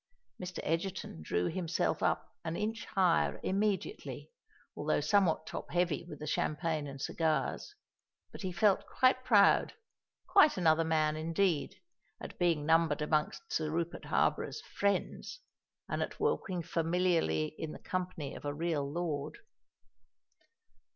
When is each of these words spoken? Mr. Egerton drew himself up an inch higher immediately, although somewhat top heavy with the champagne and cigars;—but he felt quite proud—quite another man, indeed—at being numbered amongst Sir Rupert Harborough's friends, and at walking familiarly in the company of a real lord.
Mr. 0.43 0.57
Egerton 0.63 1.21
drew 1.21 1.45
himself 1.45 2.01
up 2.01 2.33
an 2.43 2.55
inch 2.57 2.85
higher 2.85 3.39
immediately, 3.43 4.31
although 4.75 4.99
somewhat 4.99 5.45
top 5.45 5.69
heavy 5.69 6.07
with 6.09 6.17
the 6.17 6.25
champagne 6.25 6.87
and 6.87 6.99
cigars;—but 6.99 8.41
he 8.41 8.51
felt 8.51 8.87
quite 8.87 9.23
proud—quite 9.23 10.57
another 10.57 10.83
man, 10.83 11.15
indeed—at 11.15 12.39
being 12.39 12.65
numbered 12.65 13.03
amongst 13.03 13.43
Sir 13.53 13.69
Rupert 13.69 14.05
Harborough's 14.05 14.61
friends, 14.61 15.41
and 15.87 16.01
at 16.01 16.19
walking 16.19 16.63
familiarly 16.63 17.53
in 17.59 17.71
the 17.71 17.77
company 17.77 18.33
of 18.33 18.43
a 18.43 18.55
real 18.55 18.91
lord. 18.91 19.37